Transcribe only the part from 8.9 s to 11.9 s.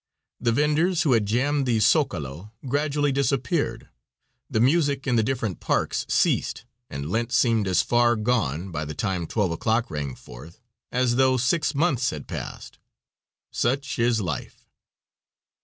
time 12 o'clock rang forth, as though six